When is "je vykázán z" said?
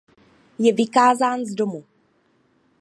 0.59-1.53